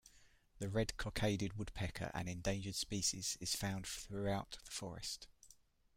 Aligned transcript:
The 0.57 0.67
red-cockaded 0.67 1.59
woodpecker, 1.59 2.09
an 2.15 2.27
endangered 2.27 2.73
species, 2.73 3.37
is 3.39 3.53
found 3.55 3.85
throughout 3.85 4.57
the 4.65 4.71
forest. 4.71 5.27